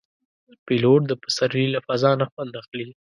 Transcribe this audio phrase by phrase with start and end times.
[0.65, 2.87] پیلوټ د پسرلي له فضا نه خوند اخلي.